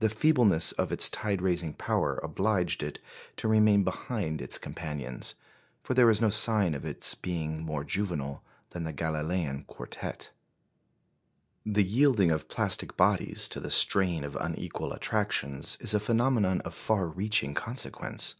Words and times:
The 0.00 0.08
feebleness 0.10 0.72
of 0.72 0.90
its 0.90 1.08
tide 1.08 1.40
raising 1.40 1.74
power 1.74 2.18
obliged 2.24 2.82
it 2.82 2.98
to 3.36 3.46
remain 3.46 3.84
behind 3.84 4.42
its 4.42 4.58
companions; 4.58 5.36
for 5.80 5.94
there 5.94 6.10
is 6.10 6.20
no 6.20 6.28
sign 6.28 6.74
of 6.74 6.84
its 6.84 7.14
being 7.14 7.62
more 7.62 7.84
juvenile 7.84 8.42
than 8.70 8.82
the 8.82 8.92
Galilean 8.92 9.62
quartette. 9.68 10.30
The 11.64 11.84
yielding 11.84 12.32
of 12.32 12.48
plastic 12.48 12.96
bodies 12.96 13.46
to 13.50 13.60
the 13.60 13.70
strain 13.70 14.24
of 14.24 14.34
unequal 14.34 14.92
attractions 14.92 15.78
is 15.80 15.94
a 15.94 16.00
phenomenon 16.00 16.60
of 16.62 16.74
far 16.74 17.06
reaching 17.06 17.54
consequence. 17.54 18.34